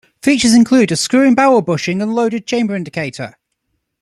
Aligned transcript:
Features 0.23 0.55
include 0.55 0.91
a 0.91 0.95
screw-in 0.95 1.35
barrel 1.35 1.61
bushing 1.61 2.01
and 2.01 2.15
loaded 2.15 2.47
chamber 2.47 2.75
indicator. 2.75 3.37